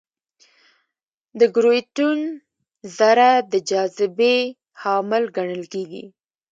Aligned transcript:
د 1.39 1.41
ګرویتون 1.55 2.19
ذره 2.97 3.29
د 3.51 3.53
جاذبې 3.69 4.35
حامل 4.81 5.23
ګڼل 5.37 5.63
کېږي. 5.73 6.03